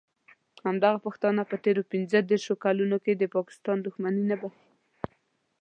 همدغه 0.65 0.97
پښتانه 1.05 1.41
په 1.49 1.55
تېرو 1.63 1.81
پینځه 1.91 2.19
دیرشو 2.29 2.55
کالونو 2.63 2.97
کې 3.03 3.13
د 3.15 3.23
پاکستان 3.35 3.77
دښمني 3.81 4.23
نه 4.31 4.35
بښي. 4.41 4.61